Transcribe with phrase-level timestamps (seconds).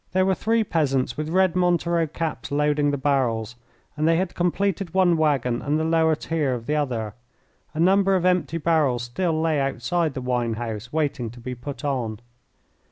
[0.13, 3.55] There were three peasants with red montero caps loading the barrels,
[3.95, 7.13] and they had completed one waggon and the lower tier of the other.
[7.75, 11.85] A number of empty barrels still lay outside the wine house waiting to be put
[11.85, 12.19] on.